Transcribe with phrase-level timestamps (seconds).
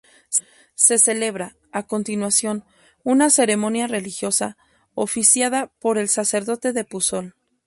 [0.73, 2.65] Se celebra, a continuación,
[3.03, 4.57] una ceremonia religiosa,
[4.95, 7.35] oficiada por el sacerdote de Puzol.